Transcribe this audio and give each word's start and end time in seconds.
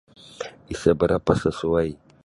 Isa 0.73 0.91
barapa' 0.99 1.39
sasuai. 1.41 1.89